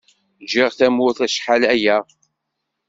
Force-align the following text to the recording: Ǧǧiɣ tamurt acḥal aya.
Ǧǧiɣ 0.43 0.69
tamurt 0.77 1.19
acḥal 1.25 1.63
aya. 1.73 1.97